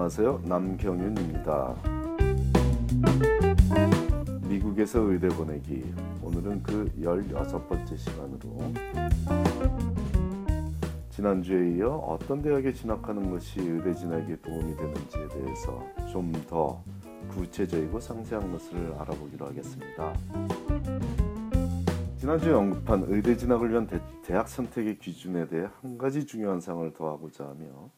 [0.00, 0.40] 안녕하세요.
[0.46, 1.74] 남경윤입니다.
[4.48, 5.92] 미국에서 의대 보내기.
[6.22, 8.72] 오늘은 그 16번째 시간으로
[11.10, 16.82] 지난주에 이어 어떤 대학에 진학하는 것이 의대 진학에 도움이 되는지에 대해서 좀 더
[17.28, 20.14] 구체적이고 상세한 것을 알아보기로 하겠습니다.
[22.16, 27.44] 지난주에 언급한 의대 진학을 위한 대, 학 선택의 기준에 대해 한 가지 중요한 사항을 더하고자
[27.44, 27.90] 하며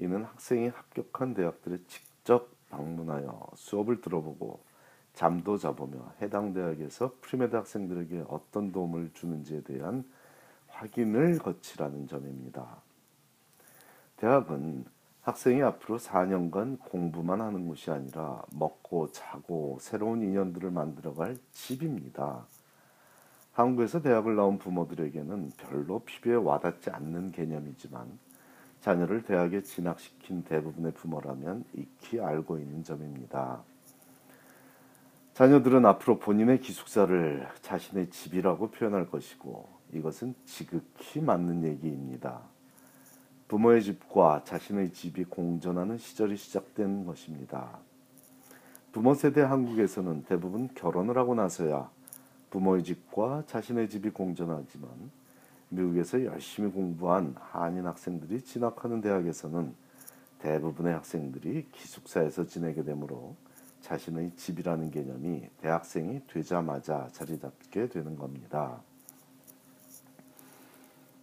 [0.00, 4.60] 이는 학생이 합격한 대학들에 직접 방문하여 수업을 들어보고
[5.12, 10.04] 잠도 자보며 해당 대학에서 premed 학생들에게 어떤 도움을 주는지에 대한
[10.68, 12.76] 확인을 거치라는 점입니다.
[14.16, 14.86] 대학은
[15.20, 22.46] 학생이 앞으로 4년간 공부만 하는 곳이 아니라 먹고 자고 새로운 인연들을 만들어갈 집입니다.
[23.52, 28.18] 한국에서 대학을 나온 부모들에게는 별로 피부에 와닿지 않는 개념이지만
[28.80, 33.62] 자녀를 대학에 진학시킨 대부분의 부모라면 익히 알고 있는 점입니다.
[35.34, 42.40] 자녀들은 앞으로 본인의 기숙사를 자신의 집이라고 표현할 것이고 이것은 지극히 맞는 얘기입니다.
[43.48, 47.78] 부모의 집과 자신의 집이 공존하는 시절이 시작된 것입니다.
[48.92, 51.90] 부모 세대 한국에서는 대부분 결혼을 하고 나서야
[52.50, 54.88] 부모의 집과 자신의 집이 공존하지만
[55.70, 59.74] 미국에서 열심히 공부한 한인 학생들이 진학하는 대학에서는
[60.40, 63.36] 대부분의 학생들이 기숙사에서 지내게 되므로
[63.80, 68.82] 자신의 집이라는 개념이 대학생이 되자마자 자리 잡게 되는 겁니다.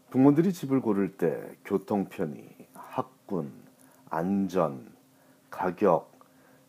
[0.09, 3.52] 부모들이 집을 고를 때 교통 편의, 학군,
[4.09, 4.89] 안전,
[5.50, 6.11] 가격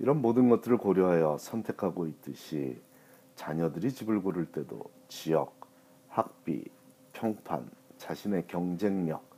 [0.01, 2.81] 이런 모든 것들을 고려하여 선택하고 있듯이
[3.37, 5.61] 자녀들이 집을 고를 때도 지역,
[6.09, 6.65] 학비,
[7.19, 9.29] 평판, 자신의 경쟁력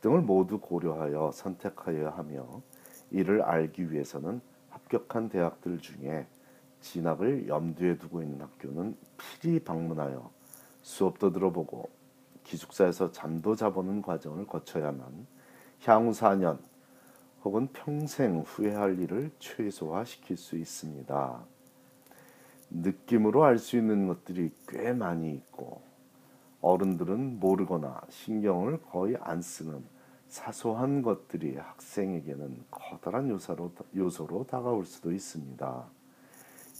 [0.00, 2.62] 등을 모두 고려하여 선택하여야 하며
[3.10, 6.26] 이를 알기 위해서는 합격한 대학들 중에
[6.80, 10.30] 진학을 염두에 두고 있는 학교는 필히 방문하여
[10.82, 11.88] 수업도 들어보고
[12.44, 15.26] 기숙사에서 잠도 자보는 과정을 거쳐야만
[15.84, 16.58] 향후 4년
[17.42, 21.44] 혹은 평생 후회할 일을 최소화시킬 수 있습니다.
[22.70, 25.82] 느낌으로 알 수 있는 것들이 꽤 많이 있고
[26.66, 29.84] 어른들은 모르거나 신경을 거의 안 쓰는
[30.26, 35.84] 사소한 것들이 학생에게는 커다란 요소로, 요소로 다가올 수도 있습니다.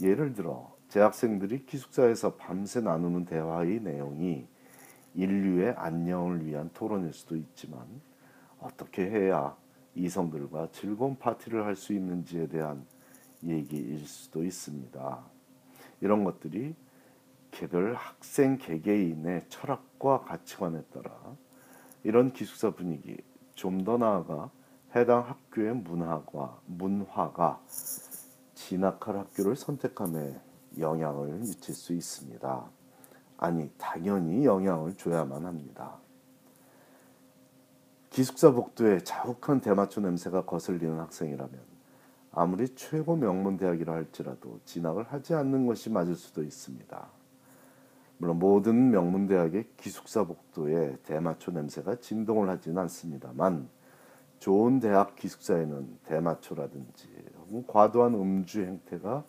[0.02, 4.48] 예를 들어 재학생들이 기숙사에서 밤새 나누는 대화의 내용이
[5.14, 7.86] 인류의 안녕을 위한 토론일 수도 있지만
[8.58, 9.56] 어떻게 해야
[9.94, 12.84] 이성들과 즐거운 파티를 할 수 있는지에 대한
[13.44, 15.24] 얘기일 수도 있습니다.
[16.00, 16.74] 이런 것들이
[17.56, 21.10] 개별 학생 개개인의 철학과 가치관에 따라
[22.04, 23.16] 이런 기숙사 분위기
[23.54, 24.50] 좀 더 나아가
[24.94, 27.58] 해당 학교의 문화가 문화가
[28.54, 30.38] 진학할 학교를 선택함에
[30.78, 32.64] 영향을 미칠 수 있습니다.
[33.38, 35.96] 아니 당연히 영향을 줘야만 합니다.
[38.10, 41.58] 기숙사 복도에 자욱한 대마초 냄새가 거슬리는 학생이라면
[42.32, 47.16] 아무리 최고 명문 대학이라 할지라도 진학을 하지 않는 것이 맞을 수도 있습니다.
[48.18, 53.68] 물론 모든 명문 대학의 기숙사 복도에 대마초 냄새가 진동을 하지는 않습니다만
[54.38, 57.08] 좋은 대학 기숙사에는 대마초라든지
[57.66, 59.24] 과도한 음주 행태가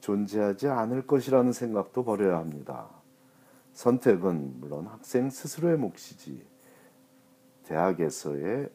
[0.00, 2.88] 존재하지 않을 것이라는 생각도 버려야 합니다.
[3.72, 6.44] 선택은 물론 학생 스스로의 몫이지
[7.64, 8.68] 대학에서의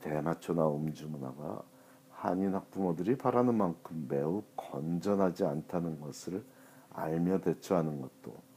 [0.00, 1.62] 대마초나 음주 문화가
[2.10, 6.44] 한인 학부모들이 바라는 만큼 매우 건전하지 않다는 것을
[6.90, 8.51] 알며 대처하는 것도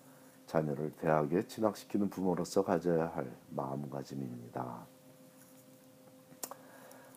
[0.45, 4.85] 자녀를 대학에 진학시키는 부모로서 가져야 할 마음가짐입니다.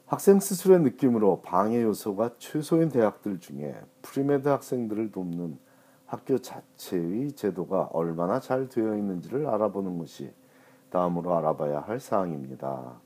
[0.06, 5.58] 학생 스스로의 느낌으로 방해 요소가 최소인 대학들 중에 premed 학생들을 돕는
[6.06, 10.32] 학교 자체의 제도가 얼마나 잘 되어 있는지를 알아보는 것이
[10.88, 12.98] 다음으로 알아봐야 할 사항입니다.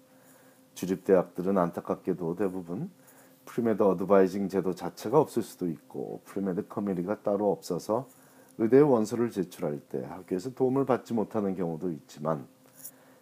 [0.75, 2.91] 주립대학들은 안타깝게도 대부분
[3.47, 8.07] premed advising 제도 자체가 없을 수도 있고 premed committee가 따로 없어서
[8.59, 12.47] 의대 원서를 제출할 때 학교에서 도움을 받지 못하는 경우도 있지만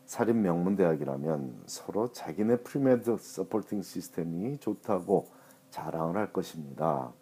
[0.06, 5.28] 사립 명문 대학이라면 서로 자기네 premed supporting 시스템이 좋다고
[5.70, 7.12] 자랑을 할 것입니다.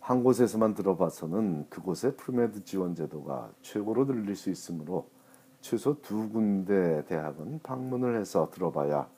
[0.00, 5.08] 한 곳에서만 들어봐서는 그곳의 premed 지원 제도가 최고로 들릴 수 있으므로
[5.60, 9.08] 최소 두 군데 대학은 방문을 해서 들어봐야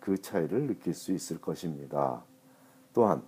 [0.00, 2.22] 그 차이를 느낄 수 있을 것입니다.
[2.92, 3.22] 또한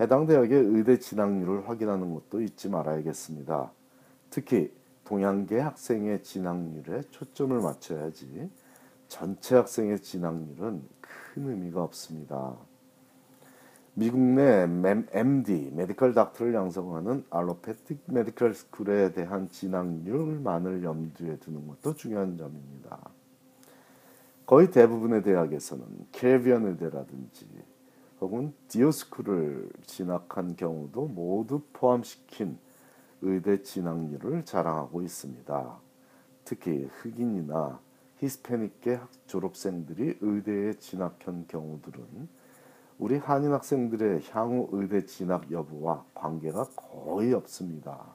[0.00, 3.70] 해당 대학의 의대 진학률을 확인하는 것도 잊지 말아야겠습니다.
[4.30, 4.72] 특히
[5.04, 8.50] 동양계 학생의 진학률에 초점을 맞춰야지
[9.08, 12.56] 전체 학생의 진학률은 큰 의미가 없습니다.
[13.92, 14.66] 미국 내
[15.12, 22.98] MD, Medical Doctor를 양성하는 Allopathic Medical School에 대한 진학률만을 염두에 두는 것도 중요한 점입니다.
[24.46, 27.46] 거의 대부분의 대학에서는 캐비언 의대라든지
[28.20, 32.58] 혹은 디오스쿨을 진학한 경우도 모두 포함시킨
[33.22, 35.78] 의대 진학률을 자랑하고 있습니다.
[36.44, 37.80] 특히 흑인이나
[38.18, 42.28] 히스패닉계 졸업생들이 의대에 진학한 경우들은
[42.98, 48.14] 우리 한인 학생들의 향후 의대 진학 여부와 관계가 거의 없습니다.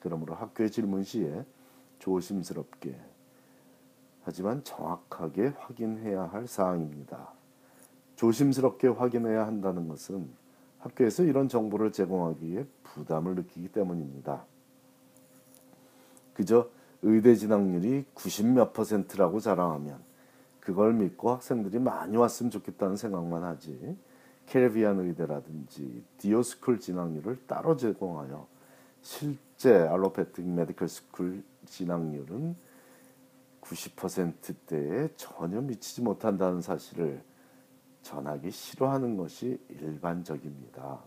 [0.00, 1.46] 그러므로 학교에 질문 시에
[1.98, 2.94] 조심스럽게
[4.24, 7.37] 하지만 정확하게 확인해야 할 사항입니다.
[8.18, 10.28] 조심스럽게 확인해야 한다는 것은
[10.80, 14.44] 학교에서 이런 정보를 제공하기에 부담을 느끼기 때문입니다.
[16.34, 16.68] 그저
[17.02, 20.00] 의대 진학률이 90몇 퍼센트라고 자랑하면
[20.58, 23.96] 그걸 믿고 학생들이 많이 왔으면 좋겠다는 생각만 하지
[24.46, 28.48] 캐리비안 의대라든지 DO School 진학률을 따로 제공하여
[29.00, 32.56] 실제 Allopathic Medical School 진학률은
[33.60, 37.22] 90%대에 전혀 미치지 못한다는 사실을
[38.02, 41.00] 전하기 싫어하는 것이 일반적입니다.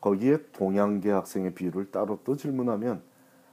[0.00, 3.02] 거기에 동양계 학생의 비율을 따로 또 질문하면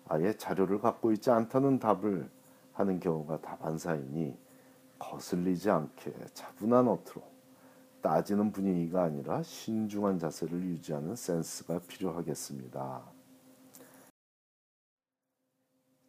[0.07, 2.29] 아예 자료를 갖고 있지 않다는 답을
[2.73, 4.37] 하는 경우가 다반사이니
[4.99, 7.23] 거슬리지 않게 차분한 어투로
[8.01, 13.14] 따지는 분위기가 아니라 신중한 자세를 유지하는 센스가 필요하겠습니다.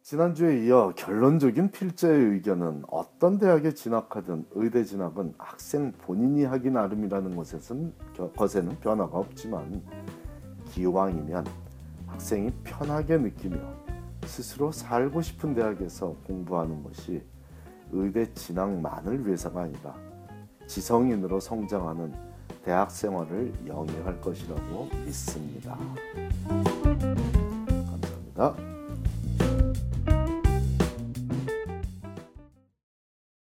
[0.07, 7.93] 지난주에 이어 결론적인 필자의 의견은 어떤 대학에 진학하든 의대 진학은 학생 본인이 하기 나름이라는 것에는,
[8.37, 9.83] 것에는 변화가 없지만
[10.71, 11.45] 기왕이면
[12.05, 13.57] 학생이 편하게 느끼며
[14.23, 17.21] 스스로 살고 싶은 대학에서 공부하는 것이
[17.91, 19.93] 의대 진학만을 위해서가 아니라
[20.67, 22.13] 지성인으로 성장하는
[22.63, 25.77] 대학 생활을 영위할 것이라고 믿습니다.
[28.37, 28.76] 감사합니다.